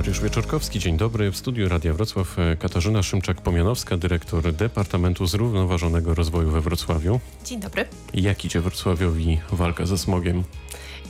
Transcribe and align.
Dariusz 0.00 0.20
Wieczorkowski, 0.20 0.78
dzień 0.78 0.96
dobry. 0.96 1.30
W 1.30 1.36
studiu 1.36 1.68
Radia 1.68 1.94
Wrocław 1.94 2.38
e, 2.38 2.56
Katarzyna 2.56 3.00
Szymczak-Pomianowska, 3.00 3.98
dyrektor 3.98 4.52
Departamentu 4.52 5.26
Zrównoważonego 5.26 6.14
Rozwoju 6.14 6.50
we 6.50 6.60
Wrocławiu. 6.60 7.20
Dzień 7.44 7.60
dobry. 7.60 7.84
Jak 8.14 8.44
idzie 8.44 8.60
Wrocławiowi 8.60 9.40
walka 9.52 9.86
ze 9.86 9.98
smogiem? 9.98 10.44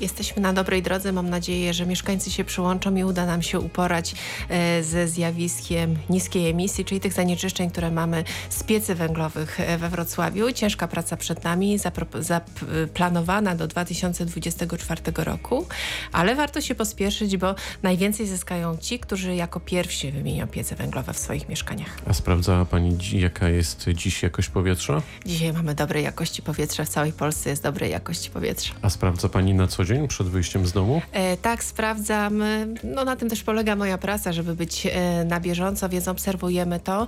Jesteśmy 0.01 0.43
na 0.43 0.53
dobrej 0.53 0.83
drodze. 0.83 1.13
Mam 1.13 1.31
nadzieję, 1.31 1.75
że 1.75 1.87
mieszkańcy 1.87 2.31
się 2.31 2.45
przyłączą 2.45 2.97
i 2.97 3.04
uda 3.04 3.27
nam 3.27 3.43
się 3.43 3.61
uporać 3.61 4.15
e, 4.49 4.83
ze 4.83 5.09
zjawiskiem 5.09 5.97
niskiej 6.11 6.51
emisji, 6.51 6.85
czyli 6.85 7.01
tych 7.01 7.13
zanieczyszczeń, 7.13 7.71
które 7.71 7.91
mamy 7.91 8.24
z 8.51 8.63
piecy 8.63 8.95
węglowych 8.95 9.60
e, 9.60 9.78
we 9.78 9.88
Wrocławiu. 9.88 10.53
Ciężka 10.53 10.88
praca 10.88 11.17
przed 11.17 11.45
nami, 11.45 11.78
zaplanowana 12.21 13.55
do 13.55 13.67
2024 13.67 15.03
roku, 15.17 15.67
ale 16.12 16.34
warto 16.34 16.60
się 16.60 16.74
pospieszyć, 16.74 17.37
bo 17.37 17.55
najwięcej 17.82 18.27
zyskają 18.27 18.77
ci, 18.77 18.98
którzy 18.98 19.34
jako 19.34 19.60
pierwsi 19.60 20.12
wymienią 20.12 20.46
piece 20.46 20.77
węglowe 20.77 21.12
w 21.12 21.19
swoich 21.19 21.48
mieszkaniach. 21.48 21.98
A 22.06 22.14
sprawdza 22.14 22.64
Pani, 22.64 22.98
jaka 23.12 23.48
jest 23.48 23.88
dziś 23.95 24.23
jakość 24.23 24.48
powietrza? 24.48 25.02
Dzisiaj 25.27 25.52
mamy 25.52 25.74
dobrej 25.74 26.05
jakości 26.05 26.42
powietrza. 26.42 26.84
W 26.84 26.88
całej 26.88 27.12
Polsce 27.12 27.51
jest 27.51 27.62
dobrej 27.62 27.91
jakości 27.91 28.30
powietrza. 28.30 28.74
A 28.82 28.91
sprawdza 28.91 29.28
Pani 29.28 29.55
na 29.55 29.66
co 29.66 29.84
dzień 29.84 29.89
przed 30.08 30.28
wyjściem 30.28 30.66
z 30.66 30.72
domu? 30.72 31.02
E, 31.12 31.36
tak, 31.36 31.64
sprawdzam. 31.64 32.42
No 32.84 33.04
na 33.04 33.16
tym 33.16 33.28
też 33.28 33.42
polega 33.42 33.76
moja 33.76 33.98
praca, 33.98 34.32
żeby 34.32 34.54
być 34.54 34.86
e, 34.86 35.24
na 35.24 35.40
bieżąco, 35.40 35.88
więc 35.88 36.08
obserwujemy 36.08 36.80
to. 36.80 37.06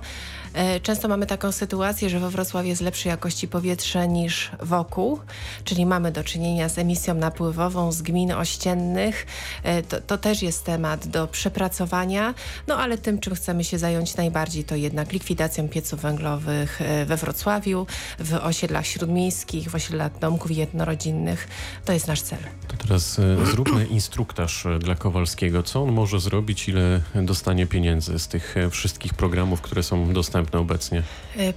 E, 0.53 0.79
często 0.79 1.07
mamy 1.07 1.25
taką 1.25 1.51
sytuację, 1.51 2.09
że 2.09 2.19
we 2.19 2.29
Wrocławiu 2.29 2.67
jest 2.69 2.81
lepszej 2.81 3.09
jakości 3.09 3.47
powietrze 3.47 4.07
niż 4.07 4.51
wokół, 4.59 5.19
czyli 5.63 5.85
mamy 5.85 6.11
do 6.11 6.23
czynienia 6.23 6.69
z 6.69 6.77
emisją 6.77 7.13
napływową 7.13 7.91
z 7.91 8.01
gmin 8.01 8.31
ościennych. 8.31 9.25
E, 9.63 9.83
to, 9.83 10.01
to 10.01 10.17
też 10.17 10.41
jest 10.41 10.63
temat 10.63 11.07
do 11.07 11.27
przepracowania, 11.27 12.33
no 12.67 12.77
ale 12.77 12.97
tym, 12.97 13.19
czym 13.19 13.35
chcemy 13.35 13.63
się 13.63 13.77
zająć 13.77 14.15
najbardziej, 14.15 14.63
to 14.63 14.75
jednak 14.75 15.11
likwidacją 15.11 15.69
pieców 15.69 16.01
węglowych 16.01 16.81
e, 16.81 17.05
we 17.05 17.17
Wrocławiu, 17.17 17.87
w 18.19 18.33
osiedlach 18.33 18.85
śródmiejskich, 18.85 19.69
w 19.69 19.75
osiedlach 19.75 20.19
domków 20.19 20.51
jednorodzinnych. 20.51 21.47
To 21.85 21.93
jest 21.93 22.07
nasz 22.07 22.21
cel. 22.21 22.39
To 22.77 22.83
teraz 22.87 23.19
e, 23.19 23.45
zróbmy 23.45 23.85
instruktaż 23.85 24.65
e, 24.65 24.79
dla 24.79 24.95
Kowalskiego. 24.95 25.63
Co 25.63 25.83
on 25.83 25.91
może 25.91 26.19
zrobić, 26.19 26.69
ile 26.69 27.01
dostanie 27.15 27.67
pieniędzy 27.67 28.19
z 28.19 28.27
tych 28.27 28.57
e, 28.57 28.69
wszystkich 28.69 29.13
programów, 29.13 29.61
które 29.61 29.83
są 29.83 30.13
dostępne 30.13 30.59
obecnie? 30.59 31.03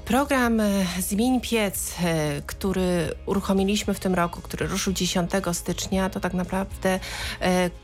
Program 0.05 0.61
Zmień 1.01 1.41
Piec, 1.41 1.95
który 2.47 3.15
uruchomiliśmy 3.27 3.95
w 3.95 4.01
tym 4.01 4.15
roku, 4.15 4.41
który 4.41 4.67
ruszył 4.67 4.93
10 4.93 5.31
stycznia, 5.53 6.11
to 6.11 6.21
tak 6.21 6.35
naprawdę 6.35 7.01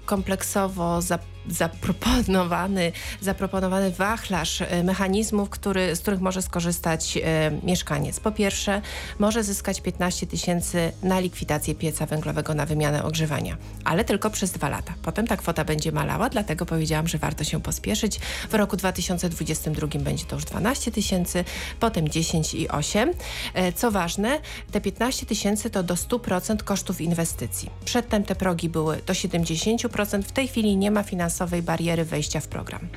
kompleksowo 0.06 1.02
zaproponował 1.02 1.31
zaproponowany, 1.48 2.92
zaproponowany 3.20 3.90
wachlarz 3.90 4.62
e, 4.62 4.84
mechanizmów, 4.84 5.50
który, 5.50 5.96
z 5.96 6.00
których 6.00 6.20
może 6.20 6.42
skorzystać 6.42 7.16
e, 7.16 7.50
mieszkaniec. 7.62 8.20
Po 8.20 8.32
pierwsze, 8.32 8.82
może 9.18 9.44
zyskać 9.44 9.80
15 9.80 10.26
tysięcy 10.26 10.92
na 11.02 11.20
likwidację 11.20 11.74
pieca 11.74 12.06
węglowego 12.06 12.54
na 12.54 12.66
wymianę 12.66 13.04
ogrzewania, 13.04 13.56
ale 13.84 14.04
tylko 14.04 14.30
przez 14.30 14.50
dwa 14.50 14.68
lata. 14.68 14.94
Potem 15.02 15.26
ta 15.26 15.36
kwota 15.36 15.64
będzie 15.64 15.92
malała, 15.92 16.28
dlatego 16.28 16.66
powiedziałam, 16.66 17.08
że 17.08 17.18
warto 17.18 17.44
się 17.44 17.62
pospieszyć. 17.62 18.20
W 18.50 18.54
roku 18.54 18.76
2022 18.76 19.86
będzie 19.98 20.24
to 20.24 20.36
już 20.36 20.44
12 20.44 20.92
tysięcy, 20.92 21.44
potem 21.80 22.08
10 22.08 22.54
i 22.54 22.68
8. 22.68 23.10
E, 23.54 23.72
co 23.72 23.90
ważne, 23.90 24.40
te 24.72 24.80
15 24.80 25.26
tysięcy 25.26 25.70
to 25.70 25.82
do 25.82 25.94
100% 25.94 26.62
kosztów 26.62 27.00
inwestycji. 27.00 27.70
Przedtem 27.84 28.24
te 28.24 28.34
progi 28.34 28.68
były 28.68 28.96
do 29.06 29.12
70%, 29.12 30.22
w 30.22 30.32
tej 30.32 30.48
chwili 30.48 30.76
nie 30.76 30.90
ma 30.90 31.02
finansowania 31.02 31.31
finansowej 31.32 31.62
bariery 31.62 32.04
wejścia 32.04 32.40
w 32.40 32.48
program. 32.48 32.88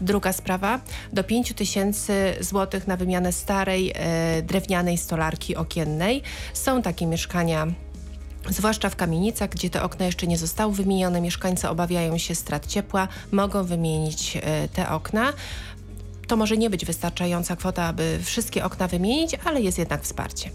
Druga 0.00 0.32
sprawa, 0.32 0.80
do 1.12 1.24
5 1.24 1.52
tysięcy 1.52 2.34
złotych 2.40 2.86
na 2.86 2.96
wymianę 2.96 3.32
starej 3.32 3.92
e, 3.94 4.42
drewnianej 4.42 4.98
stolarki 4.98 5.56
okiennej. 5.56 6.22
Są 6.54 6.82
takie 6.82 7.06
mieszkania 7.06 7.66
Zwłaszcza 8.50 8.90
w 8.90 8.96
kamienicach, 8.96 9.50
gdzie 9.50 9.70
te 9.70 9.82
okna 9.82 10.06
jeszcze 10.06 10.26
nie 10.26 10.38
zostały 10.38 10.72
wymienione, 10.74 11.20
mieszkańcy 11.20 11.68
obawiają 11.68 12.18
się 12.18 12.34
strat 12.34 12.66
ciepła, 12.66 13.08
mogą 13.32 13.64
wymienić 13.64 14.36
e, 14.36 14.68
te 14.68 14.88
okna. 14.88 15.32
To 16.26 16.36
może 16.36 16.56
nie 16.56 16.70
być 16.70 16.84
wystarczająca 16.84 17.56
kwota, 17.56 17.84
aby 17.84 18.18
wszystkie 18.22 18.64
okna 18.64 18.88
wymienić, 18.88 19.36
ale 19.44 19.60
jest 19.60 19.78
jednak 19.78 20.02
wsparcie. 20.02 20.50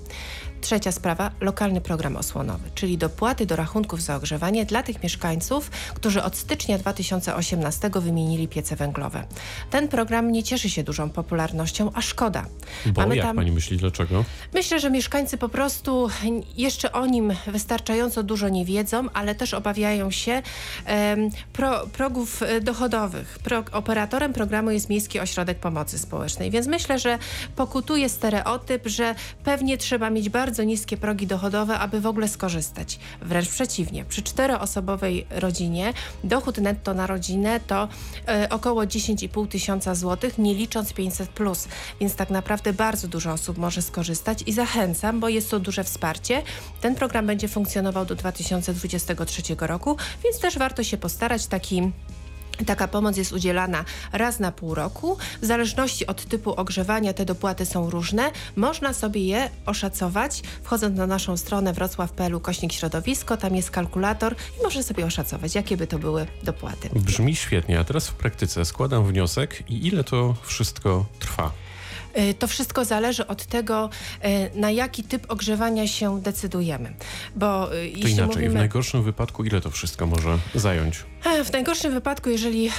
Trzecia 0.63 0.91
sprawa, 0.91 1.31
lokalny 1.41 1.81
program 1.81 2.16
osłonowy, 2.16 2.69
czyli 2.75 2.97
dopłaty 2.97 3.46
do 3.46 3.56
rachunków 3.56 4.01
za 4.01 4.16
ogrzewanie 4.16 4.66
dla 4.66 4.84
tych 4.84 5.03
mieszkańców, 5.03 5.69
którzy 5.69 6.24
od 6.24 6.35
stycznia 6.38 6.78
2018 6.78 7.90
wymienili 7.96 8.47
piece 8.47 8.75
węglowe. 8.75 9.24
Ten 9.69 9.88
program 9.88 10.31
nie 10.31 10.44
cieszy 10.44 10.69
się 10.69 10.84
dużą 10.84 11.09
popularnością, 11.09 11.91
a 11.94 12.01
szkoda. 12.01 12.46
Bo 12.85 13.01
Mamy 13.01 13.16
jak 13.16 13.25
tam... 13.25 13.35
pani 13.35 13.51
myśli, 13.51 13.78
dlaczego? 13.78 14.25
Myślę, 14.53 14.79
że 14.79 14.91
mieszkańcy 14.91 15.38
po 15.38 15.50
prostu 15.50 16.09
jeszcze 16.57 16.91
o 16.91 17.06
nim 17.06 17.34
wystarczająco 17.47 18.24
dużo 18.24 18.50
nie 18.50 18.66
wiedzą, 18.66 19.09
ale 19.13 19.35
też 19.35 19.53
obawiają 19.53 20.12
się 20.12 20.41
pro, 21.53 21.88
progów 21.88 22.41
dochodowych. 22.62 23.40
Pro, 23.44 23.63
operatorem 23.72 24.34
programu 24.34 24.72
jest 24.72 24.90
Miejski 24.90 25.19
Ośrodek 25.19 25.59
Pomocy 25.59 26.00
Społecznej, 26.00 26.51
więc 26.51 26.68
myślę, 26.68 27.00
że 27.00 27.18
pokutuje 27.56 28.09
stereotyp, 28.09 28.88
że 28.88 29.16
pewnie 29.44 29.78
trzeba 29.78 30.09
mieć 30.09 30.30
bardzo 30.30 30.53
bardzo 30.53 30.64
niskie 30.64 30.97
progi 30.97 31.28
dochodowe, 31.28 31.80
aby 31.80 32.02
w 32.02 32.08
ogóle 32.08 32.28
skorzystać. 32.28 33.00
Wręcz 33.22 33.50
przeciwnie, 33.50 34.06
przy 34.06 34.22
czteroosobowej 34.22 35.25
rodzinie 35.30 35.94
dochód 36.24 36.58
netto 36.58 36.94
na 36.94 37.08
rodzinę 37.08 37.59
to 37.59 37.88
y, 38.46 38.50
około 38.50 38.84
10,5 38.84 39.47
tysiąca 39.47 39.96
złotych, 39.96 40.38
nie 40.38 40.53
licząc 40.53 40.94
500 40.94 41.30
plus, 41.30 41.68
więc 42.00 42.16
tak 42.16 42.30
naprawdę 42.30 42.74
bardzo 42.74 43.08
dużo 43.08 43.31
osób 43.31 43.58
może 43.58 43.81
skorzystać 43.81 44.44
i 44.46 44.53
zachęcam, 44.53 45.19
bo 45.19 45.30
jest 45.30 45.52
to 45.52 45.59
duże 45.59 45.84
wsparcie. 45.84 46.42
Ten 46.81 46.96
program 46.96 47.28
będzie 47.28 47.47
funkcjonował 47.47 48.06
do 48.06 48.16
2023 48.16 49.42
roku, 49.59 49.97
więc 50.24 50.40
też 50.40 50.58
warto 50.58 50.84
się 50.84 50.97
postarać 50.97 51.47
taki 51.47 51.92
Taka 52.66 52.88
pomoc 52.88 53.18
jest 53.18 53.34
udzielana 53.34 53.86
raz 54.12 54.40
na 54.40 54.52
pół 54.52 54.75
roku. 54.75 55.18
W 55.41 55.46
zależności 55.46 56.08
od 56.08 56.25
typu 56.25 56.52
ogrzewania 56.52 57.14
te 57.14 57.25
dopłaty 57.25 57.66
są 57.66 57.90
różne. 57.90 58.31
Można 58.56 58.94
sobie 58.94 59.22
je 59.25 59.50
oszacować 59.66 60.41
wchodząc 60.63 60.97
na 60.97 61.08
naszą 61.08 61.38
stronę 61.38 61.74
wrocław.pl 61.74 62.40
kośnik 62.40 62.74
środowisko. 62.74 63.38
Tam 63.38 63.56
jest 63.56 63.72
kalkulator 63.72 64.36
i 64.59 64.63
można 64.63 64.84
sobie 64.84 65.06
oszacować, 65.06 65.56
jakie 65.56 65.78
by 65.78 65.88
to 65.88 66.00
były 66.00 66.28
dopłaty. 66.44 66.90
Brzmi 66.96 67.36
świetnie, 67.36 67.80
a 67.80 67.84
teraz 67.84 68.08
w 68.08 68.13
praktyce 68.13 68.66
składam 68.66 69.06
wniosek 69.06 69.63
i 69.69 69.88
ile 69.88 70.03
to 70.03 70.36
wszystko 70.44 71.06
trwa? 71.19 71.52
Y, 72.18 72.34
to 72.34 72.47
wszystko 72.47 72.86
zależy 72.86 73.28
od 73.28 73.46
tego, 73.46 73.90
y, 74.25 74.59
na 74.59 74.72
jaki 74.72 75.03
typ 75.03 75.31
ogrzewania 75.31 75.88
się 75.88 76.22
decydujemy. 76.22 76.94
Bo 77.36 77.75
y, 77.75 77.92
to 78.02 78.08
inaczej, 78.08 78.25
mówimy... 78.28 78.50
w 78.50 78.53
najgorszym 78.53 79.03
wypadku 79.03 79.44
ile 79.44 79.62
to 79.62 79.69
wszystko 79.69 80.08
może 80.08 80.38
zająć? 80.56 81.03
W 81.45 81.53
najgorszym 81.53 81.94
wypadku, 81.94 82.29
jeżeli 82.29 82.69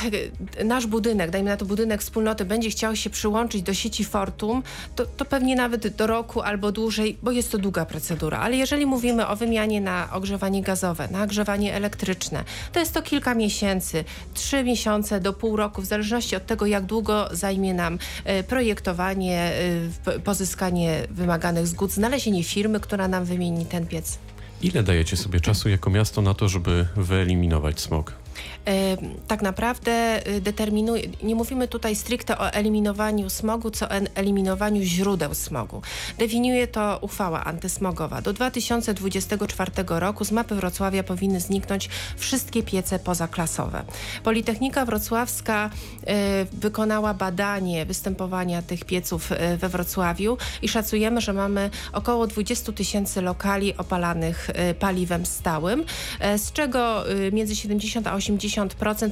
nasz 0.65 0.87
budynek, 0.87 1.31
dajmy 1.31 1.50
na 1.50 1.56
to 1.56 1.65
budynek 1.65 2.00
wspólnoty, 2.00 2.44
będzie 2.44 2.71
chciał 2.71 2.97
się 2.97 3.10
przyłączyć 3.10 3.62
do 3.62 3.75
sieci 3.75 4.05
Fortum, 4.05 4.62
to, 4.97 5.06
to 5.06 5.25
pewnie 5.25 5.56
nawet 5.56 5.97
do 5.97 6.06
roku 6.06 6.41
albo 6.43 6.72
dłużej, 6.72 7.19
bo 7.22 7.31
jest 7.31 7.53
to 7.53 7.59
długa 7.59 7.87
procedura. 7.87 8.38
Ale 8.38 8.56
jeżeli 8.56 8.87
mówimy 8.87 9.27
o 9.27 9.37
wymianie 9.37 9.81
na 9.81 10.09
ogrzewanie 10.12 10.62
gazowe, 10.62 11.09
na 11.10 11.22
ogrzewanie 11.22 11.75
elektryczne, 11.75 12.44
to 12.72 12.81
jest 12.81 12.94
to 12.94 13.03
kilka 13.03 13.34
miesięcy, 13.34 14.04
trzy 14.34 14.65
miesiące 14.65 15.21
do 15.21 15.33
pół 15.33 15.56
roku, 15.56 15.83
w 15.83 15.87
zależności 15.87 16.37
od 16.37 16.47
tego, 16.47 16.66
jak 16.66 16.84
długo 16.84 17.28
zajmie 17.33 17.75
nam 17.75 17.99
projektowanie, 18.49 19.53
Y, 20.09 20.21
pozyskanie 20.21 21.06
wymaganych 21.10 21.66
zgód, 21.66 21.93
znalezienie 21.93 22.44
firmy, 22.44 22.81
która 22.81 23.09
nam 23.09 23.25
wymieni 23.25 23.66
ten 23.66 23.87
piec. 23.87 24.19
Ile 24.62 24.83
dajecie 24.83 25.16
sobie 25.16 25.41
czasu 25.41 25.69
jako 25.69 25.91
miasto 25.91 26.22
na 26.22 26.34
to, 26.34 26.49
żeby 26.49 26.87
wyeliminować 26.97 27.81
smog? 27.81 28.12
Tak 29.28 29.43
naprawdę 29.43 30.22
y, 30.28 30.41
determinuje, 30.41 31.03
nie 31.22 31.34
mówimy 31.34 31.69
tutaj 31.69 31.97
stricte 31.97 32.39
o 32.39 32.53
eliminowaniu 32.53 33.31
smogu, 33.31 33.71
co 33.71 33.91
eliminowaniu 33.91 34.83
źródeł 34.83 35.34
smogu. 35.34 35.83
Definiuje 36.19 36.66
to 36.66 36.98
uchwała 37.01 37.45
antysmogowa. 37.45 38.22
Do 38.22 38.33
2024 38.33 39.71
roku 39.89 40.25
z 40.25 40.33
mapy 40.33 40.54
Wrocławia 40.54 41.03
powinny 41.03 41.41
zniknąć 41.41 41.89
wszystkie 42.16 42.63
piece 42.63 42.98
pozaklasowe. 42.98 43.84
Politechnika 44.22 44.84
Wrocławska 44.84 45.71
y, 45.71 46.07
wykonała 46.53 47.15
badanie 47.15 47.86
występowania 47.86 48.63
tych 48.63 48.84
pieców 48.84 49.33
y, 49.33 49.57
we 49.57 49.69
Wrocławiu 49.69 50.39
i 50.63 50.69
szacujemy, 50.69 51.21
że 51.21 51.33
mamy 51.33 51.71
około 51.92 52.27
20 52.27 52.72
tysięcy 52.72 53.22
lokali 53.22 53.77
opalanych 53.77 54.51
paliwem 54.78 55.27
stałym, 55.27 55.84
z 56.36 56.53
czego 56.53 57.04
między 57.33 57.57
70 57.57 58.07
a 58.07 58.16
80% 58.16 58.23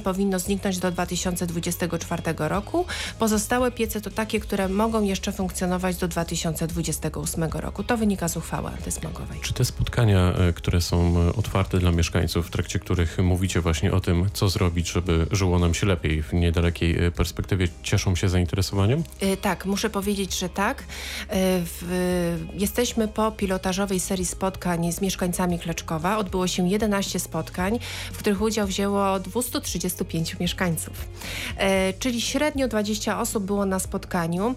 powinno 0.03 0.39
zniknąć 0.39 0.77
do 0.77 0.91
2024 0.91 2.23
roku. 2.37 2.85
Pozostałe 3.19 3.71
piece 3.71 4.01
to 4.01 4.09
takie, 4.09 4.39
które 4.39 4.69
mogą 4.69 5.03
jeszcze 5.03 5.31
funkcjonować 5.31 5.97
do 5.97 6.07
2028 6.07 7.43
roku. 7.43 7.83
To 7.83 7.97
wynika 7.97 8.27
z 8.27 8.37
uchwały 8.37 8.69
antysmogowej. 8.69 9.39
Czy 9.41 9.53
te 9.53 9.65
spotkania, 9.65 10.33
e, 10.33 10.53
które 10.53 10.81
są 10.81 11.15
e, 11.19 11.33
otwarte 11.35 11.79
dla 11.79 11.91
mieszkańców, 11.91 12.47
w 12.47 12.49
trakcie 12.49 12.79
których 12.79 13.17
mówicie 13.17 13.61
właśnie 13.61 13.91
o 13.91 13.99
tym, 13.99 14.29
co 14.33 14.49
zrobić, 14.49 14.91
żeby 14.91 15.27
żyło 15.31 15.59
nam 15.59 15.73
się 15.73 15.87
lepiej 15.87 16.23
w 16.23 16.33
niedalekiej 16.33 17.05
e, 17.05 17.11
perspektywie, 17.11 17.67
cieszą 17.83 18.15
się 18.15 18.29
zainteresowaniem? 18.29 19.03
Tak, 19.41 19.65
muszę 19.65 19.89
powiedzieć, 19.89 20.39
że 20.39 20.49
tak. 20.49 20.83
Jesteśmy 22.53 23.07
po 23.07 23.31
pilotażowej 23.31 23.99
serii 23.99 24.25
spotkań 24.25 24.91
z 24.91 25.01
mieszkańcami 25.01 25.59
Kleczkowa. 25.59 26.17
Odbyło 26.17 26.47
się 26.47 26.67
11 26.69 27.19
spotkań, 27.19 27.79
w 28.13 28.17
których 28.17 28.41
udział 28.41 28.67
wzięło 28.67 29.02
235 29.19 30.39
mieszkańców. 30.39 31.07
Czyli 31.99 32.21
średnio 32.21 32.67
20 32.67 33.19
osób 33.19 33.43
było 33.43 33.65
na 33.65 33.79
spotkaniu. 33.79 34.55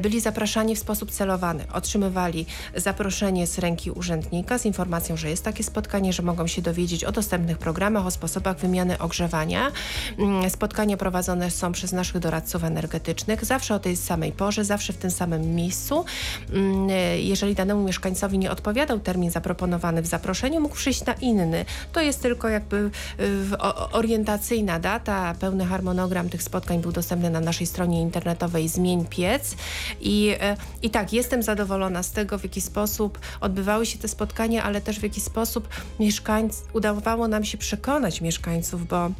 Byli 0.00 0.20
zapraszani 0.20 0.76
w 0.76 0.78
sposób 0.78 1.10
celowany. 1.10 1.64
Otrzymywali 1.72 2.46
zaproszenie 2.76 3.46
z 3.46 3.58
ręki 3.58 3.90
urzędnika 3.90 4.58
z 4.58 4.66
informacją, 4.66 5.16
że 5.16 5.30
jest 5.30 5.44
takie 5.44 5.64
spotkanie, 5.64 6.12
że 6.12 6.22
mogą 6.22 6.46
się 6.46 6.62
dowiedzieć 6.62 7.04
o 7.04 7.12
dostępnych 7.12 7.58
programach, 7.58 8.06
o 8.06 8.10
sposobach 8.10 8.58
wymiany 8.58 8.98
ogrzewania. 8.98 9.72
Mm, 10.18 10.50
spotkania 10.50 10.96
prowadzone 10.96 11.50
są 11.50 11.72
przez 11.72 11.92
naszych 11.92 12.18
doradców 12.18 12.64
energetycznych, 12.64 13.44
zawsze 13.44 13.74
o 13.74 13.78
tej 13.78 13.96
samej 13.96 14.32
porze, 14.32 14.64
zawsze 14.64 14.92
w 14.92 14.96
tym 14.96 15.10
samym 15.10 15.54
miejscu. 15.54 16.04
Mm, 16.52 16.88
jeżeli 17.16 17.54
danemu 17.54 17.84
mieszkańcowi 17.84 18.38
nie 18.38 18.50
odpowiadał 18.50 19.00
termin 19.00 19.30
zaproponowany 19.30 20.02
w 20.02 20.06
zaproszeniu, 20.06 20.60
mógł 20.60 20.74
przyjść 20.74 21.04
na 21.04 21.12
inny. 21.12 21.64
To 21.92 22.00
jest 22.00 22.22
tylko 22.22 22.48
jakby 22.48 22.90
y, 23.20 23.58
orientacyjna 23.90 24.78
data, 24.78 25.34
pełny 25.40 25.66
harmonogram 25.66 26.28
tych 26.28 26.42
spotkań 26.42 26.80
był 26.80 26.92
dostępny 26.92 27.30
na 27.30 27.40
naszej 27.40 27.66
stronie 27.66 28.00
internetowej 28.00 28.68
Zmień 28.68 29.06
Piec 29.06 29.56
i, 30.00 30.30
y, 30.30 30.36
i 30.82 30.90
tak, 30.90 31.12
jestem 31.12 31.42
zadowolona 31.42 32.02
z 32.02 32.10
tego, 32.10 32.38
w 32.38 32.42
jaki 32.42 32.60
sposób 32.60 33.18
odbywały 33.40 33.86
się 33.86 33.98
te 33.98 34.08
spotkania, 34.08 34.62
ale 34.62 34.80
też 34.80 35.00
w 35.00 35.02
jaki 35.02 35.20
sposób 35.20 35.68
mieszkańcy, 36.00 36.62
udawało 36.72 37.28
nam 37.28 37.44
się 37.44 37.58
przekonać 37.58 38.20
mieszkańców, 38.20 38.86
bo 38.86 39.10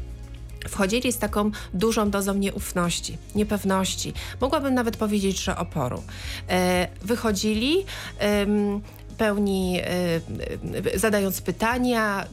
wchodzili 0.68 1.12
z 1.12 1.18
taką 1.18 1.50
dużą 1.74 2.10
dozą 2.10 2.34
nieufności, 2.34 3.18
niepewności. 3.34 4.12
Mogłabym 4.40 4.74
nawet 4.74 4.96
powiedzieć, 4.96 5.42
że 5.42 5.56
oporu. 5.56 6.02
E, 6.48 6.88
wychodzili 7.02 7.84
pełni, 9.22 9.80
e, 9.80 10.98
zadając 10.98 11.40
pytania, 11.40 12.22
e, 12.22 12.26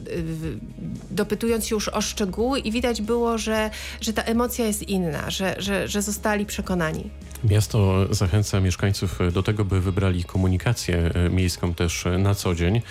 dopytując 1.10 1.70
już 1.70 1.88
o 1.88 2.00
szczegóły 2.00 2.58
i 2.58 2.72
widać 2.72 3.02
było, 3.02 3.38
że, 3.38 3.70
że 4.00 4.12
ta 4.12 4.22
emocja 4.22 4.66
jest 4.66 4.82
inna, 4.82 5.30
że, 5.30 5.54
że, 5.58 5.88
że 5.88 6.02
zostali 6.02 6.46
przekonani. 6.46 7.10
Miasto 7.44 8.06
zachęca 8.14 8.60
mieszkańców 8.60 9.18
do 9.32 9.42
tego, 9.42 9.64
by 9.64 9.80
wybrali 9.80 10.24
komunikację 10.24 11.10
miejską 11.30 11.74
też 11.74 12.04
na 12.18 12.34
co 12.34 12.54
dzień. 12.54 12.82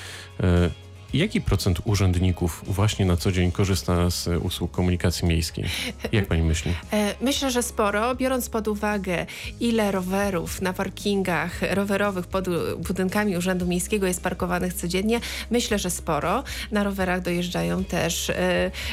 Jaki 1.13 1.41
procent 1.41 1.81
urzędników 1.85 2.63
właśnie 2.67 3.05
na 3.05 3.17
co 3.17 3.31
dzień 3.31 3.51
korzysta 3.51 4.09
z 4.09 4.27
usług 4.43 4.71
komunikacji 4.71 5.27
miejskiej? 5.27 5.65
Jak 6.11 6.27
pani 6.27 6.41
myśli? 6.41 6.73
E, 6.93 7.15
myślę, 7.21 7.51
że 7.51 7.63
sporo, 7.63 8.15
biorąc 8.15 8.49
pod 8.49 8.67
uwagę, 8.67 9.25
ile 9.59 9.91
rowerów 9.91 10.61
na 10.61 10.73
parkingach 10.73 11.61
rowerowych 11.73 12.27
pod 12.27 12.45
budynkami 12.87 13.37
Urzędu 13.37 13.65
Miejskiego 13.65 14.07
jest 14.07 14.23
parkowanych 14.23 14.73
codziennie. 14.73 15.19
Myślę, 15.51 15.79
że 15.79 15.89
sporo. 15.89 16.43
Na 16.71 16.83
rowerach 16.83 17.21
dojeżdżają 17.21 17.83
też 17.83 18.29
e, 18.29 18.35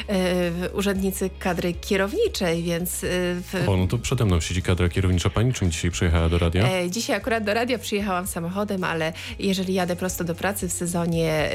e, 0.09 0.69
urzędnicy 0.73 1.29
kadry 1.39 1.73
kierowniczej, 1.73 2.63
więc... 2.63 2.99
W... 3.01 3.63
O, 3.67 3.77
no 3.77 3.87
to 3.87 3.97
przede 3.97 4.25
mną 4.25 4.41
siedzi 4.41 4.61
kadra 4.61 4.89
kierownicza. 4.89 5.29
Pani 5.29 5.53
czym 5.53 5.71
dzisiaj 5.71 5.91
przyjechała 5.91 6.29
do 6.29 6.37
radia? 6.37 6.89
Dzisiaj 6.89 7.15
akurat 7.15 7.43
do 7.43 7.53
radia 7.53 7.77
przyjechałam 7.77 8.27
samochodem, 8.27 8.83
ale 8.83 9.13
jeżeli 9.39 9.73
jadę 9.73 9.95
prosto 9.95 10.23
do 10.23 10.35
pracy 10.35 10.69
w 10.69 10.73
sezonie 10.73 11.49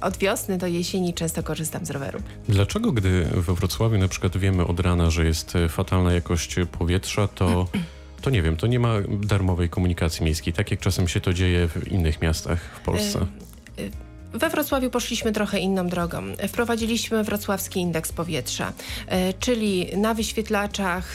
od 0.00 0.16
wiosny 0.16 0.58
do 0.58 0.66
jesieni 0.66 1.14
często 1.14 1.42
korzystam 1.42 1.86
z 1.86 1.90
roweru. 1.90 2.18
Dlaczego, 2.48 2.92
gdy 2.92 3.24
we 3.24 3.54
Wrocławiu 3.54 3.98
na 3.98 4.08
przykład 4.08 4.36
wiemy 4.36 4.66
od 4.66 4.80
rana, 4.80 5.10
że 5.10 5.24
jest 5.24 5.56
e, 5.56 5.68
fatalna 5.68 6.12
jakość 6.12 6.56
powietrza, 6.78 7.28
to 7.28 7.66
to 8.20 8.30
nie 8.30 8.42
wiem, 8.42 8.56
to 8.56 8.66
nie 8.66 8.80
ma 8.80 8.94
darmowej 9.22 9.68
komunikacji 9.68 10.24
miejskiej, 10.24 10.52
tak 10.52 10.70
jak 10.70 10.80
czasem 10.80 11.08
się 11.08 11.20
to 11.20 11.32
dzieje 11.32 11.68
w 11.68 11.92
innych 11.92 12.22
miastach 12.22 12.60
w 12.62 12.80
Polsce. 12.80 13.26
Y, 13.78 13.82
y 13.82 14.09
we 14.32 14.50
Wrocławiu 14.50 14.90
poszliśmy 14.90 15.32
trochę 15.32 15.58
inną 15.58 15.88
drogą. 15.88 16.22
Wprowadziliśmy 16.48 17.24
wrocławski 17.24 17.80
indeks 17.80 18.12
powietrza, 18.12 18.72
e, 19.06 19.32
czyli 19.32 19.96
na 19.96 20.14
wyświetlaczach 20.14 21.14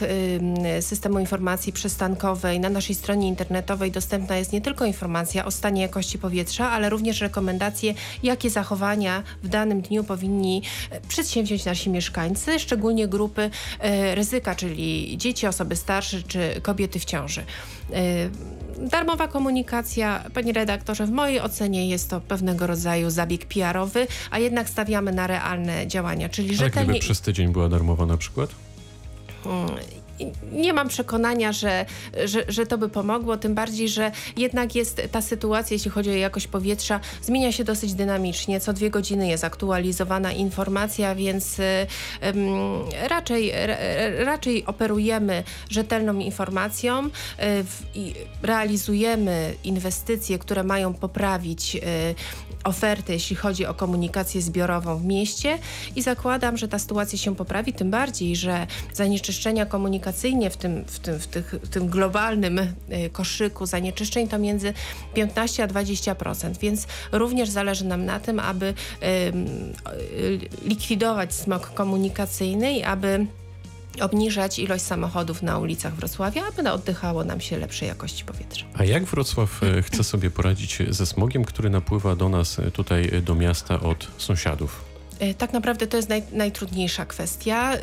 systemu 0.81 1.19
informacji 1.19 1.73
przystankowej 1.73 2.59
na 2.59 2.69
naszej 2.69 2.95
stronie 2.95 3.27
internetowej 3.27 3.91
dostępna 3.91 4.37
jest 4.37 4.53
nie 4.53 4.61
tylko 4.61 4.85
informacja 4.85 5.45
o 5.45 5.51
stanie 5.51 5.81
jakości 5.81 6.17
powietrza, 6.17 6.71
ale 6.71 6.89
również 6.89 7.21
rekomendacje, 7.21 7.93
jakie 8.23 8.49
zachowania 8.49 9.23
w 9.43 9.47
danym 9.47 9.81
dniu 9.81 10.03
powinni 10.03 10.61
e, 10.89 11.01
przedsięwziąć 11.01 11.65
nasi 11.65 11.89
mieszkańcy, 11.89 12.59
szczególnie 12.59 13.07
grupy 13.07 13.49
e, 13.79 14.15
ryzyka, 14.15 14.55
czyli 14.55 15.17
dzieci, 15.17 15.47
osoby 15.47 15.75
starsze 15.75 16.23
czy 16.23 16.61
kobiety 16.61 16.99
w 16.99 17.05
ciąży 17.05 17.43
darmowa 18.79 19.27
komunikacja, 19.27 20.23
panie 20.33 20.53
redaktorze, 20.53 21.05
w 21.05 21.11
mojej 21.11 21.41
ocenie 21.41 21.89
jest 21.89 22.09
to 22.09 22.21
pewnego 22.21 22.67
rodzaju 22.67 23.09
zabieg 23.09 23.45
PR-owy, 23.45 24.07
a 24.31 24.39
jednak 24.39 24.69
stawiamy 24.69 25.11
na 25.11 25.27
realne 25.27 25.87
działania, 25.87 26.29
czyli 26.29 26.55
rzetelnie... 26.55 26.89
gdyby 26.89 26.99
przez 26.99 27.21
tydzień 27.21 27.51
była 27.51 27.69
darmowa 27.69 28.05
na 28.05 28.17
przykład? 28.17 28.49
Nie 30.51 30.73
mam 30.73 30.87
przekonania, 30.87 31.51
że, 31.51 31.85
że, 32.25 32.43
że 32.47 32.65
to 32.65 32.77
by 32.77 32.89
pomogło, 32.89 33.37
tym 33.37 33.55
bardziej, 33.55 33.89
że 33.89 34.11
jednak 34.37 34.75
jest 34.75 35.01
ta 35.11 35.21
sytuacja, 35.21 35.75
jeśli 35.75 35.91
chodzi 35.91 36.09
o 36.09 36.13
jakość 36.13 36.47
powietrza, 36.47 36.99
zmienia 37.21 37.51
się 37.51 37.63
dosyć 37.63 37.93
dynamicznie. 37.93 38.59
Co 38.59 38.73
dwie 38.73 38.89
godziny 38.89 39.27
jest 39.27 39.43
aktualizowana 39.43 40.31
informacja, 40.31 41.15
więc 41.15 41.57
um, 41.59 42.37
raczej, 43.09 43.51
raczej 44.17 44.65
operujemy 44.65 45.43
rzetelną 45.69 46.19
informacją 46.19 47.09
e, 47.39 47.63
i 47.95 48.13
realizujemy 48.41 49.53
inwestycje, 49.63 50.39
które 50.39 50.63
mają 50.63 50.93
poprawić 50.93 51.75
e, 51.75 51.79
ofertę, 52.65 53.13
jeśli 53.13 53.35
chodzi 53.35 53.65
o 53.65 53.73
komunikację 53.73 54.41
zbiorową 54.41 54.97
w 54.97 55.05
mieście 55.05 55.57
i 55.95 56.01
zakładam, 56.01 56.57
że 56.57 56.67
ta 56.67 56.79
sytuacja 56.79 57.17
się 57.17 57.35
poprawi, 57.35 57.73
tym 57.73 57.91
bardziej, 57.91 58.35
że 58.35 58.67
zanieczyszczenia 58.93 59.65
komunikacyjnie 60.05 60.49
w 60.49 60.57
tym, 60.57 60.85
w 60.85 60.99
tym, 60.99 61.19
w 61.19 61.27
tych, 61.27 61.55
w 61.63 61.69
tym 61.69 61.87
globalnym 61.87 62.59
y, 62.59 62.73
koszyku 63.11 63.65
zanieczyszczeń 63.65 64.27
to 64.27 64.39
między 64.39 64.73
15 65.13 65.63
a 65.63 65.67
20%, 65.67 66.57
więc 66.57 66.87
również 67.11 67.49
zależy 67.49 67.85
nam 67.85 68.05
na 68.05 68.19
tym, 68.19 68.39
aby 68.39 68.73
likwidować 70.65 71.33
smog 71.33 71.73
komunikacyjny 71.73 72.77
i 72.77 72.83
aby 72.83 73.27
obniżać 74.01 74.59
ilość 74.59 74.83
samochodów 74.83 75.41
na 75.41 75.57
ulicach 75.57 75.95
Wrocławia, 75.95 76.43
aby 76.47 76.71
oddychało 76.71 77.23
nam 77.23 77.41
się 77.41 77.57
lepszej 77.57 77.87
jakości 77.87 78.25
powietrza. 78.25 78.65
A 78.73 78.83
jak 78.83 79.03
Wrocław 79.03 79.63
e, 79.63 79.81
chce 79.81 80.03
sobie 80.03 80.31
poradzić 80.31 80.77
ze 80.89 81.05
smogiem, 81.05 81.45
który 81.45 81.69
napływa 81.69 82.15
do 82.15 82.29
nas 82.29 82.59
e, 82.59 82.71
tutaj 82.71 83.09
e, 83.13 83.21
do 83.21 83.35
miasta 83.35 83.79
od 83.79 84.07
sąsiadów? 84.17 84.94
E, 85.19 85.33
tak 85.33 85.53
naprawdę 85.53 85.87
to 85.87 85.97
jest 85.97 86.09
naj, 86.09 86.23
najtrudniejsza 86.31 87.05
kwestia. 87.05 87.73
E, 87.73 87.79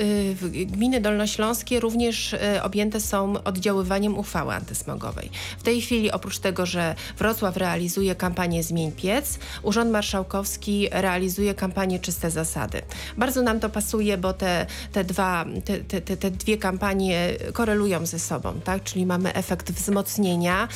gminy 0.67 1.01
dolnośląskie 1.01 1.81
również 1.81 2.35
e, 2.35 2.63
objęte 2.63 3.01
są 3.01 3.35
oddziaływaniem 3.45 4.19
uchwały 4.19 4.55
antysmogowej. 4.55 5.31
W 5.59 5.63
tej 5.63 5.81
chwili 5.81 6.11
oprócz 6.11 6.39
tego, 6.39 6.67
że 6.67 6.95
Wrocław 7.19 7.57
realizuje 7.57 8.15
kampanię 8.15 8.63
Zmień 8.63 8.93
Piec, 8.93 9.39
Urząd 9.63 9.91
Marszałkowski 9.91 10.89
realizuje 10.91 11.55
kampanię 11.55 11.99
Czyste 11.99 12.31
Zasady. 12.31 12.83
Bardzo 13.17 13.43
nam 13.43 13.61
to 13.61 13.69
pasuje, 13.69 14.19
bo 14.19 14.33
te, 14.33 14.67
te, 14.93 15.05
dwa, 15.05 15.45
te, 15.89 16.01
te, 16.01 16.17
te 16.17 16.31
dwie 16.31 16.59
kampanie 16.59 17.31
korelują 17.53 18.07
ze 18.07 18.19
sobą, 18.19 18.61
tak? 18.65 18.83
czyli 18.83 19.07
mamy 19.07 19.35
efekt 19.35 19.73
wzmocnienia. 19.73 20.69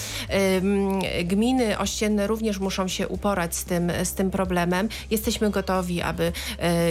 Gminy 1.24 1.78
ościenne 1.78 2.26
również 2.26 2.58
muszą 2.58 2.88
się 2.88 3.08
uporać 3.08 3.56
z 3.56 3.64
tym, 3.64 3.92
z 4.04 4.12
tym 4.12 4.30
problemem. 4.30 4.88
Jesteśmy 5.10 5.50
gotowi, 5.50 6.02
aby 6.02 6.32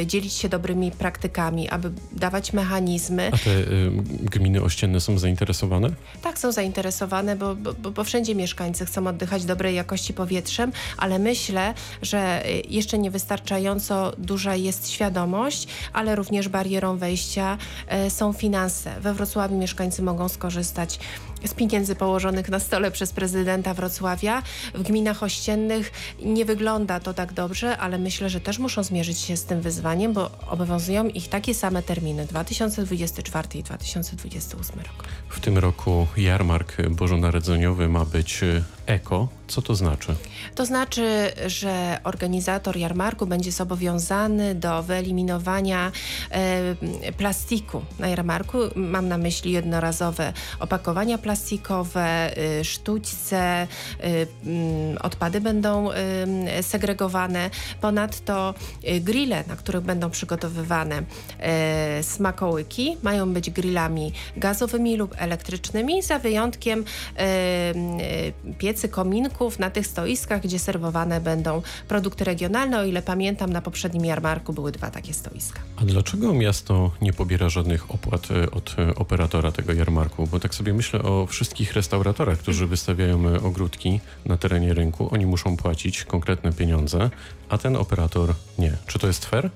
dzielić 0.06 0.34
się 0.34 0.50
dobrymi 0.50 0.92
praktykami, 0.92 1.70
aby 1.70 1.92
dawać 2.12 2.54
mechanizmy. 2.54 3.32
A 3.34 3.38
te 3.38 3.52
e, 3.52 3.64
gminy 4.22 4.62
ościenne 4.62 5.02
są 5.02 5.18
zainteresowane? 5.18 5.90
Tak, 6.22 6.40
są 6.40 6.52
zainteresowane, 6.52 7.36
bo, 7.36 7.56
bo, 7.56 7.92
bo 7.92 8.04
wszędzie 8.04 8.36
mieszkańcy 8.36 8.86
chcą 8.86 9.08
oddychać 9.08 9.46
dobrej 9.46 9.76
jakości 9.76 10.14
powietrzem, 10.14 10.72
ale 10.98 11.20
myślę, 11.20 11.74
że 12.02 12.44
jeszcze 12.70 12.98
niewystarczająco 12.98 14.14
duża 14.18 14.56
jest 14.56 14.90
świadomość, 14.90 15.68
ale 15.94 16.16
również 16.16 16.50
barierą 16.50 16.98
wejścia 16.98 17.58
e, 17.88 18.10
są 18.10 18.34
finanse. 18.34 19.00
We 19.02 19.14
Wrocławiu 19.14 19.58
mieszkańcy 19.58 20.02
mogą 20.02 20.30
skorzystać 20.30 21.00
z 21.46 21.54
pieniędzy 21.54 21.96
położonych 21.96 22.50
na 22.50 22.60
stole 22.60 22.92
przez 22.92 23.12
prezydenta 23.12 23.74
Wrocławia. 23.74 24.44
W 24.74 24.84
gminach 24.84 25.24
ościennych 25.24 25.92
nie 26.24 26.46
wygląda 26.46 27.00
to 27.00 27.14
tak 27.14 27.34
dobrze, 27.34 27.78
ale 27.78 27.98
myślę, 27.98 28.30
że 28.30 28.42
też 28.42 28.60
muszą 28.60 28.84
zmierzyć 28.84 29.20
się 29.20 29.38
z 29.38 29.45
z 29.46 29.48
tym 29.48 29.62
wyzwaniem, 29.62 30.14
bo 30.14 30.32
obowiązują 30.50 31.08
ich 31.08 31.30
takie 31.30 31.54
same 31.54 31.84
terminy 31.84 32.26
2024 32.26 33.48
i 33.56 33.64
2028 33.64 34.80
rok. 34.80 35.04
W 35.30 35.40
tym 35.40 35.58
roku 35.58 36.08
jarmark 36.18 36.90
bożonarodzeniowy 36.90 37.90
ma 37.90 38.06
być 38.06 38.42
eko. 38.86 39.28
Co 39.48 39.62
to 39.62 39.76
znaczy? 39.76 40.16
To 40.56 40.66
znaczy, 40.66 41.32
że 41.46 42.00
organizator 42.04 42.78
jarmarku 42.78 43.28
będzie 43.28 43.52
zobowiązany 43.52 44.56
do 44.56 44.84
wyeliminowania 44.84 45.92
e, 46.32 47.12
plastiku 47.18 47.82
na 48.00 48.08
jarmarku. 48.08 48.58
Mam 48.76 49.08
na 49.08 49.18
myśli 49.18 49.52
jednorazowe 49.52 50.34
opakowania 50.60 51.18
plastikowe, 51.18 52.32
y, 52.60 52.64
sztućce, 52.64 53.68
mm, 54.46 54.98
odpady 55.02 55.42
będą 55.42 55.90
segregowane. 56.62 57.50
Ponadto 57.82 58.54
y, 58.84 59.02
grille, 59.02 59.44
na 59.48 59.56
których 59.56 59.82
będą 59.82 60.10
przygotowywane 60.10 61.04
e, 61.40 62.04
smakołyki, 62.04 62.98
mają 63.04 63.34
być 63.34 63.50
grillami 63.50 64.14
gazowymi 64.38 64.98
lub 64.98 65.16
elektrycznymi, 65.18 66.02
za 66.02 66.20
wyjątkiem 66.20 66.86
e, 67.18 67.22
e, 67.22 67.74
piecy 68.58 68.90
kominków 68.90 69.35
na 69.60 69.70
tych 69.70 69.88
stoiskach, 69.88 70.42
gdzie 70.42 70.60
serwowane 70.60 71.22
będą 71.22 71.62
produkty 71.88 72.24
regionalne. 72.24 72.80
O 72.80 72.84
ile 72.84 73.02
pamiętam, 73.02 73.54
na 73.54 73.62
poprzednim 73.62 74.06
jarmarku 74.06 74.54
były 74.54 74.72
dwa 74.72 74.92
takie 74.92 75.14
stoiska. 75.14 75.60
A 75.76 75.86
dlaczego 75.86 76.34
miasto 76.34 76.92
nie 77.02 77.14
pobiera 77.14 77.50
żadnych 77.50 77.92
opłat 77.92 78.32
e, 78.32 78.52
od 78.52 78.76
e, 78.80 78.96
operatora 78.96 79.52
tego 79.52 79.74
jarmarku? 79.74 80.28
Bo 80.28 80.40
tak 80.40 80.56
sobie 80.56 80.74
myślę 80.74 81.02
o 81.02 81.26
wszystkich 81.26 81.74
restauratorach, 81.74 82.40
którzy 82.40 82.68
wystawiają 82.68 83.30
e, 83.30 83.42
ogródki 83.42 84.00
na 84.26 84.38
terenie 84.38 84.74
rynku. 84.74 85.10
Oni 85.12 85.26
muszą 85.26 85.58
płacić 85.58 86.04
konkretne 86.04 86.54
pieniądze, 86.54 87.10
a 87.50 87.58
ten 87.58 87.76
operator 87.76 88.34
nie. 88.58 88.78
Czy 88.88 89.00
to 89.00 89.08
jest 89.08 89.26
fair? 89.26 89.50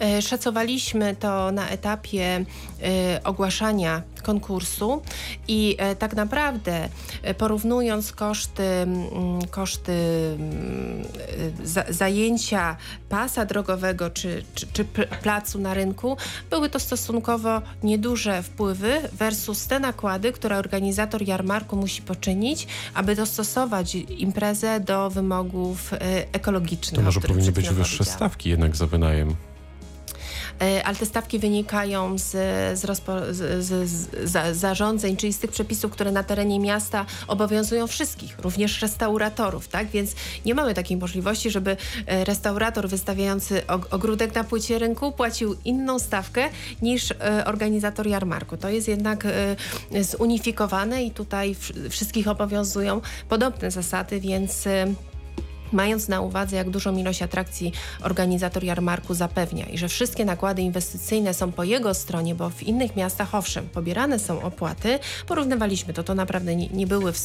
E, 0.00 0.22
Szacowaliśmy 0.22 1.16
to 1.16 1.52
na 1.52 1.68
etapie 1.68 2.44
e, 2.82 3.20
ogłaszania 3.24 4.02
konkursu 4.22 5.02
i 5.48 5.76
e, 5.78 5.96
tak 5.96 6.14
naprawdę 6.16 6.88
porównując 7.38 8.12
koszty, 8.12 8.62
koszty 9.50 9.92
za, 11.64 11.84
zajęcia 11.88 12.76
pasa 13.08 13.44
drogowego 13.44 14.10
czy, 14.10 14.44
czy, 14.54 14.66
czy 14.72 14.84
pl- 14.84 15.08
placu 15.22 15.58
na 15.58 15.74
rynku, 15.74 16.16
były 16.50 16.70
to 16.70 16.80
stosunkowo 16.80 17.62
nieduże 17.82 18.42
wpływy 18.42 19.00
versus 19.12 19.66
te 19.66 19.80
nakłady, 19.80 20.32
które 20.32 20.58
organizator 20.58 21.22
jarmarku 21.28 21.76
musi 21.76 22.02
poczynić, 22.02 22.66
aby 22.94 23.16
dostosować 23.16 23.94
imprezę 23.94 24.80
do 24.80 25.10
wymogów 25.10 25.94
ekologicznych. 26.32 26.96
To 27.00 27.02
może 27.04 27.20
powinny 27.20 27.52
być 27.52 27.68
wyższe 27.68 28.04
stawki 28.04 28.50
jednak 28.50 28.76
za 28.76 28.86
wynajem. 28.86 29.36
E, 30.62 30.84
ale 30.86 30.96
te 30.96 31.06
stawki 31.06 31.38
wynikają 31.38 32.18
z, 32.18 32.30
z, 32.78 32.84
rozpo, 32.84 33.12
z, 33.30 33.64
z, 33.64 33.88
z 33.90 34.30
za- 34.30 34.54
zarządzeń, 34.54 35.16
czyli 35.16 35.32
z 35.32 35.38
tych 35.38 35.50
przepisów, 35.50 35.92
które 35.92 36.12
na 36.12 36.22
terenie 36.22 36.60
miasta 36.60 37.06
obowiązują 37.28 37.86
wszystkich, 37.86 38.38
również 38.38 38.82
restauratorów, 38.82 39.68
tak? 39.68 39.86
Więc 39.86 40.14
nie 40.44 40.54
mamy 40.54 40.74
takiej 40.74 40.96
możliwości, 40.96 41.50
żeby 41.50 41.76
e, 42.06 42.24
restaurator 42.24 42.88
wystawiający 42.88 43.62
og- 43.66 43.86
ogródek 43.90 44.34
na 44.34 44.44
płycie 44.44 44.78
rynku 44.78 45.12
płacił 45.12 45.56
inną 45.64 45.98
stawkę 45.98 46.48
niż 46.82 47.10
e, 47.10 47.44
organizator 47.44 48.06
jarmarku. 48.06 48.56
To 48.56 48.68
jest 48.68 48.88
jednak 48.88 49.26
zunifikowane 50.00 51.04
i 51.04 51.10
tutaj 51.10 51.56
wszystkich 51.90 52.28
obowiązują 52.28 53.00
podobne 53.28 53.70
zasady, 53.70 54.20
więc 54.20 54.64
Mając 55.72 56.08
na 56.08 56.20
uwadze, 56.20 56.56
jak 56.56 56.70
dużą 56.70 56.96
ilość 56.96 57.22
atrakcji 57.22 57.72
organizator 58.02 58.64
jarmarku 58.64 59.14
zapewnia 59.14 59.66
i 59.66 59.78
że 59.78 59.88
wszystkie 59.88 60.24
nakłady 60.24 60.62
inwestycyjne 60.62 61.34
są 61.34 61.52
po 61.52 61.64
jego 61.64 61.94
stronie, 61.94 62.34
bo 62.34 62.50
w 62.50 62.62
innych 62.62 62.96
miastach 62.96 63.34
owszem, 63.34 63.68
pobierane 63.68 64.18
są 64.18 64.42
opłaty, 64.42 64.98
porównywaliśmy 65.26 65.94
to, 65.94 66.02
to 66.02 66.14
naprawdę 66.14 66.56
nie, 66.56 66.68
nie 66.68 66.86
były 66.86 67.12
w, 67.12 67.18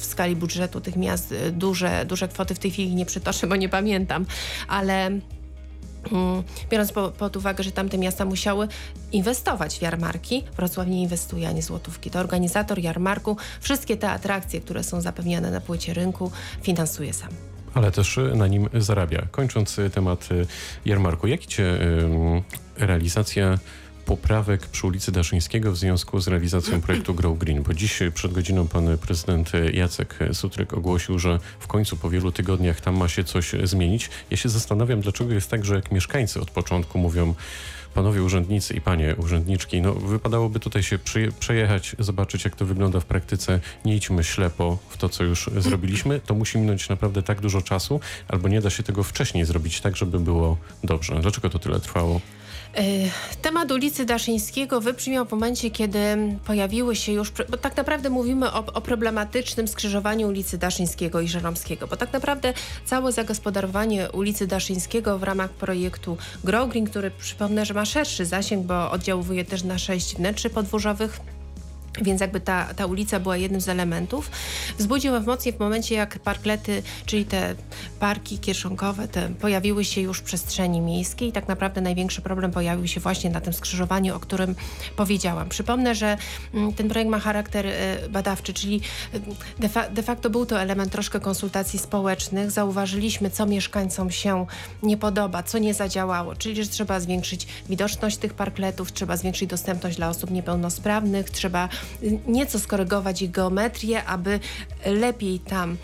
w 0.00 0.04
skali 0.04 0.36
budżetu 0.36 0.80
tych 0.80 0.96
miast 0.96 1.32
y, 1.32 1.52
duże, 1.52 2.04
duże 2.04 2.28
kwoty, 2.28 2.54
w 2.54 2.58
tej 2.58 2.70
chwili 2.70 2.94
nie 2.94 3.06
przytoczę, 3.06 3.46
bo 3.46 3.56
nie 3.56 3.68
pamiętam, 3.68 4.26
ale 4.68 5.10
Mm, 6.12 6.42
Biorąc 6.70 6.92
po, 6.92 7.10
pod 7.10 7.36
uwagę, 7.36 7.64
że 7.64 7.72
tamte 7.72 7.98
miasta 7.98 8.24
musiały 8.24 8.68
inwestować 9.12 9.78
w 9.78 9.82
jarmarki, 9.82 10.44
Wrocław 10.56 10.88
nie 10.88 11.02
inwestuje 11.02 11.48
ani 11.48 11.62
złotówki. 11.62 12.10
To 12.10 12.20
organizator 12.20 12.78
jarmarku 12.78 13.36
wszystkie 13.60 13.96
te 13.96 14.10
atrakcje, 14.10 14.60
które 14.60 14.84
są 14.84 15.00
zapewniane 15.00 15.50
na 15.50 15.60
płycie 15.60 15.94
rynku, 15.94 16.30
finansuje 16.62 17.12
sam. 17.12 17.53
Ale 17.74 17.90
też 17.90 18.18
y, 18.18 18.32
na 18.36 18.46
nim 18.46 18.68
zarabia. 18.74 19.26
Kończąc 19.30 19.78
y, 19.78 19.90
temat 19.90 20.28
y, 20.32 20.46
jarmarku, 20.84 21.26
jak 21.26 21.44
idzie 21.44 21.78
ym, 21.82 22.42
realizacja 22.76 23.58
poprawek 24.04 24.66
przy 24.66 24.86
ulicy 24.86 25.12
Daszyńskiego 25.12 25.72
w 25.72 25.76
związku 25.76 26.20
z 26.20 26.28
realizacją 26.28 26.80
projektu 26.80 27.14
Grow 27.14 27.38
Green? 27.38 27.62
Bo 27.62 27.74
dziś 27.74 28.02
y, 28.02 28.10
przed 28.10 28.32
godziną 28.32 28.68
pan 28.68 28.98
prezydent 28.98 29.54
y, 29.54 29.72
Jacek 29.72 30.18
Sutryk 30.32 30.72
ogłosił, 30.72 31.18
że 31.18 31.38
w 31.60 31.66
końcu 31.66 31.96
po 31.96 32.10
wielu 32.10 32.32
tygodniach 32.32 32.80
tam 32.80 32.96
ma 32.96 33.08
się 33.08 33.24
coś 33.24 33.54
y, 33.54 33.66
zmienić. 33.66 34.10
Ja 34.30 34.36
się 34.36 34.48
zastanawiam, 34.48 35.00
dlaczego 35.00 35.34
jest 35.34 35.50
tak, 35.50 35.64
że 35.64 35.74
jak 35.74 35.92
mieszkańcy 35.92 36.40
od 36.40 36.50
początku 36.50 36.98
mówią 36.98 37.34
Panowie 37.94 38.22
urzędnicy 38.22 38.74
i 38.74 38.80
panie 38.80 39.16
urzędniczki, 39.18 39.82
no 39.82 39.92
wypadałoby 39.92 40.60
tutaj 40.60 40.82
się 40.82 40.98
przejechać, 41.40 41.96
zobaczyć 41.98 42.44
jak 42.44 42.56
to 42.56 42.66
wygląda 42.66 43.00
w 43.00 43.04
praktyce. 43.04 43.60
Nie 43.84 43.96
idźmy 43.96 44.24
ślepo 44.24 44.78
w 44.88 44.96
to, 44.96 45.08
co 45.08 45.24
już 45.24 45.50
zrobiliśmy. 45.58 46.20
To 46.20 46.34
musi 46.34 46.58
minąć 46.58 46.88
naprawdę 46.88 47.22
tak 47.22 47.40
dużo 47.40 47.62
czasu, 47.62 48.00
albo 48.28 48.48
nie 48.48 48.60
da 48.60 48.70
się 48.70 48.82
tego 48.82 49.02
wcześniej 49.02 49.44
zrobić 49.44 49.80
tak, 49.80 49.96
żeby 49.96 50.20
było 50.20 50.56
dobrze. 50.84 51.20
Dlaczego 51.20 51.50
to 51.50 51.58
tyle 51.58 51.80
trwało? 51.80 52.20
Y, 52.78 53.10
Temat 53.42 53.72
ulicy 53.72 54.04
Daszyńskiego 54.04 54.80
wybrzmiał 54.80 55.26
w 55.26 55.30
momencie, 55.30 55.70
kiedy 55.70 55.98
pojawiły 56.46 56.96
się 56.96 57.12
już, 57.12 57.32
bo 57.50 57.56
tak 57.56 57.76
naprawdę 57.76 58.10
mówimy 58.10 58.52
o, 58.52 58.66
o 58.66 58.80
problematycznym 58.80 59.68
skrzyżowaniu 59.68 60.28
ulicy 60.28 60.58
Daszyńskiego 60.58 61.20
i 61.20 61.28
Żeromskiego, 61.28 61.86
bo 61.86 61.96
tak 61.96 62.12
naprawdę 62.12 62.54
całe 62.84 63.12
zagospodarowanie 63.12 64.10
ulicy 64.12 64.46
Daszyńskiego 64.46 65.18
w 65.18 65.22
ramach 65.22 65.50
projektu 65.50 66.16
Grow 66.44 66.70
Green, 66.70 66.86
który 66.86 67.10
przypomnę, 67.10 67.66
że 67.66 67.74
ma 67.74 67.84
szerszy 67.84 68.24
zasięg, 68.26 68.66
bo 68.66 68.90
oddziałuje 68.90 69.44
też 69.44 69.62
na 69.62 69.78
sześć 69.78 70.16
wnętrzy 70.16 70.50
podwórzowych, 70.50 71.20
więc 72.02 72.20
jakby 72.20 72.40
ta, 72.40 72.74
ta 72.74 72.86
ulica 72.86 73.20
była 73.20 73.36
jednym 73.36 73.60
z 73.60 73.68
elementów. 73.68 74.30
Wzbudził 74.78 75.16
emocje 75.16 75.52
w 75.52 75.58
momencie, 75.60 75.94
jak 75.94 76.18
parklety, 76.18 76.82
czyli 77.06 77.24
te 77.24 77.54
parki 78.00 78.38
kieszonkowe, 78.38 79.08
te 79.08 79.28
pojawiły 79.28 79.84
się 79.84 80.00
już 80.00 80.18
w 80.18 80.22
przestrzeni 80.22 80.80
miejskiej. 80.80 81.32
Tak 81.32 81.48
naprawdę 81.48 81.80
największy 81.80 82.22
problem 82.22 82.50
pojawił 82.50 82.86
się 82.86 83.00
właśnie 83.00 83.30
na 83.30 83.40
tym 83.40 83.52
skrzyżowaniu, 83.52 84.16
o 84.16 84.20
którym 84.20 84.54
powiedziałam. 84.96 85.48
Przypomnę, 85.48 85.94
że 85.94 86.16
mm, 86.54 86.72
ten 86.72 86.88
projekt 86.88 87.10
ma 87.10 87.18
charakter 87.18 87.66
e, 87.66 88.08
badawczy, 88.08 88.54
czyli 88.54 88.80
e, 89.14 89.20
de, 89.58 89.68
fa- 89.68 89.88
de 89.88 90.02
facto 90.02 90.30
był 90.30 90.46
to 90.46 90.60
element 90.60 90.92
troszkę 90.92 91.20
konsultacji 91.20 91.78
społecznych. 91.78 92.50
Zauważyliśmy, 92.50 93.30
co 93.30 93.46
mieszkańcom 93.46 94.10
się 94.10 94.46
nie 94.82 94.96
podoba, 94.96 95.42
co 95.42 95.58
nie 95.58 95.74
zadziałało, 95.74 96.36
czyli 96.36 96.64
że 96.64 96.70
trzeba 96.70 97.00
zwiększyć 97.00 97.46
widoczność 97.68 98.16
tych 98.16 98.34
parkletów, 98.34 98.92
trzeba 98.92 99.16
zwiększyć 99.16 99.50
dostępność 99.50 99.96
dla 99.96 100.08
osób 100.08 100.30
niepełnosprawnych, 100.30 101.30
trzeba 101.30 101.68
nieco 102.26 102.58
skorygować 102.58 103.22
ich 103.22 103.30
geometrię, 103.30 104.04
aby 104.04 104.40
lepiej 104.86 105.38
tam 105.38 105.76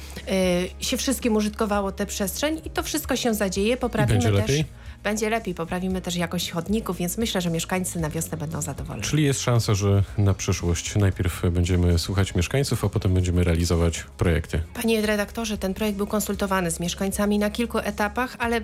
y, 0.78 0.85
się 0.85 0.97
wszystkim 0.97 1.37
użytkowało 1.37 1.92
tę 1.92 2.07
przestrzeń 2.07 2.61
i 2.64 2.71
to 2.71 2.83
wszystko 2.83 3.16
się 3.16 3.35
zadzieje. 3.35 3.76
Poprawimy 3.76 4.23
też. 4.23 4.33
lepiej? 4.33 4.64
Będzie 5.02 5.30
lepiej, 5.30 5.54
poprawimy 5.54 6.00
też 6.00 6.16
jakość 6.16 6.50
chodników, 6.50 6.97
więc 6.97 7.19
myślę, 7.19 7.40
że 7.40 7.50
mieszkańcy 7.50 8.00
na 8.00 8.11
wiosnę 8.11 8.38
będą 8.38 8.62
zadowoleni. 8.62 9.02
Czyli 9.02 9.25
jest 9.25 9.40
szansa, 9.40 9.75
że 9.75 10.02
na 10.19 10.35
przyszłość 10.35 10.97
najpierw 10.97 11.42
będziemy 11.52 11.99
słuchać 11.99 12.35
mieszkańców, 12.35 12.85
a 12.85 12.88
potem 12.88 13.14
będziemy 13.14 13.45
realizować 13.45 14.04
projekty. 14.19 14.62
Panie 14.75 15.07
redaktorze, 15.07 15.59
ten 15.59 15.75
projekt 15.75 15.97
był 15.97 16.07
konsultowany 16.07 16.71
z 16.71 16.80
mieszkańcami 16.80 17.38
na 17.38 17.50
kilku 17.50 17.78
etapach, 17.78 18.37
ale 18.38 18.61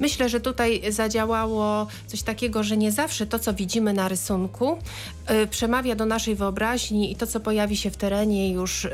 myślę, 0.00 0.28
że 0.28 0.40
tutaj 0.40 0.82
zadziałało 0.92 1.86
coś 2.06 2.22
takiego, 2.22 2.62
że 2.62 2.76
nie 2.76 2.92
zawsze 2.92 3.26
to, 3.26 3.38
co 3.38 3.54
widzimy 3.54 3.92
na 3.92 4.08
rysunku, 4.08 4.78
y, 5.30 5.46
przemawia 5.46 5.94
do 5.94 6.06
naszej 6.06 6.34
wyobraźni 6.34 7.12
i 7.12 7.16
to, 7.16 7.26
co 7.26 7.40
pojawi 7.40 7.76
się 7.76 7.90
w 7.90 7.96
terenie 7.96 8.52
już 8.52 8.84
y, 8.84 8.90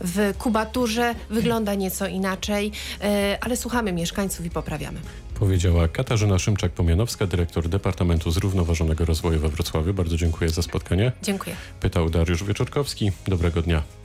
w 0.00 0.34
kubaturze, 0.38 1.14
wygląda 1.30 1.74
nieco 1.74 2.06
inaczej, 2.06 2.72
y, 3.02 3.40
ale 3.40 3.56
słuchamy 3.56 3.92
mieszkańców 3.92 4.46
i 4.46 4.50
poprawiamy. 4.50 5.00
Powiedziała 5.38 5.88
Katarzyna 5.88 6.36
Szymczak-Pomianowska, 6.36 7.26
dyrektor 7.26 7.68
Departamentu 7.68 8.30
Zrównoważonego 8.30 9.04
Rozwoju 9.04 9.40
we 9.40 9.48
Wrocławiu. 9.48 9.94
Bardzo 9.94 10.16
dziękuję 10.16 10.50
za 10.50 10.62
spotkanie. 10.62 11.12
Dziękuję. 11.22 11.56
Pytał 11.80 12.10
Dariusz 12.10 12.44
Wieczorkowski. 12.44 13.12
Dobrego 13.28 13.62
dnia. 13.62 13.97